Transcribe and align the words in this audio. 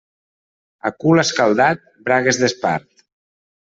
A 0.91 0.93
cul 1.03 1.23
escaldat, 1.25 1.87
bragues 2.11 2.43
d'espart. 2.45 3.09